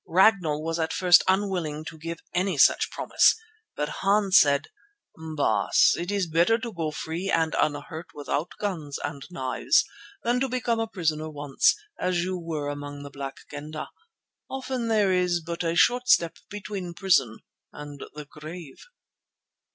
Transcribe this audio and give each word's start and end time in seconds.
Ragnall 0.07 0.63
was 0.63 0.79
at 0.79 0.93
first 0.93 1.21
unwilling 1.27 1.85
to 1.85 1.97
give 1.99 2.21
any 2.33 2.57
such 2.57 2.89
promise, 2.89 3.35
but 3.75 3.87
Hans 4.01 4.39
said: 4.39 4.69
"Baas, 5.15 5.93
it 5.95 6.09
is 6.09 6.25
better 6.25 6.57
to 6.57 6.73
go 6.73 6.89
free 6.89 7.29
and 7.29 7.55
unhurt 7.61 8.07
without 8.15 8.49
guns 8.59 8.97
and 9.03 9.21
knives 9.29 9.85
than 10.23 10.39
to 10.39 10.49
become 10.49 10.79
a 10.79 10.87
prisoner 10.87 11.29
once, 11.29 11.75
as 11.99 12.23
you 12.23 12.35
were 12.35 12.67
among 12.69 13.03
the 13.03 13.11
Black 13.11 13.41
Kendah. 13.51 13.89
Often 14.49 14.87
there 14.87 15.11
is 15.13 15.39
but 15.39 15.63
a 15.63 15.75
short 15.75 16.07
step 16.07 16.35
between 16.49 16.87
the 16.87 16.93
prison 16.95 17.37
and 17.71 18.03
the 18.15 18.25
grave." 18.25 18.83